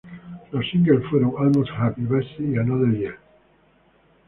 [0.51, 3.19] Los singles fueron "Almost Happy", "Busy" y "Another Year".